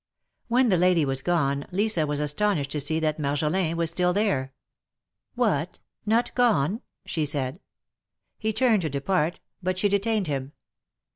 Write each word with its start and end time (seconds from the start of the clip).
When 0.47 0.69
the 0.69 0.79
lady 0.79 1.05
was 1.05 1.21
gone, 1.21 1.67
Lisa 1.69 2.07
was 2.07 2.19
astonished 2.19 2.71
to 2.71 2.79
see 2.79 2.99
that 3.01 3.19
Marjolin 3.19 3.77
was 3.77 3.91
still 3.91 4.13
there." 4.13 4.51
What! 5.35 5.77
not 6.07 6.33
gone? 6.33 6.81
she 7.05 7.23
said. 7.23 7.59
He 8.39 8.51
turned 8.51 8.81
to 8.81 8.89
depart, 8.89 9.41
but 9.61 9.77
she 9.77 9.89
detained 9.89 10.25
him. 10.25 10.53